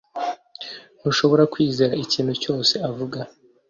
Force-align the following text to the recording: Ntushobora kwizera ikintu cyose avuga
Ntushobora 0.99 1.43
kwizera 1.53 1.93
ikintu 2.03 2.33
cyose 2.43 2.73
avuga 2.89 3.19